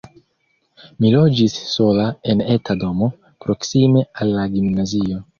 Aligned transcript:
Mi 1.03 1.09
loĝis 1.15 1.57
sola 1.73 2.05
en 2.33 2.41
eta 2.53 2.75
domo, 2.83 3.09
proksime 3.45 4.03
al 4.23 4.33
la 4.39 4.47
gimnazio. 4.55 5.21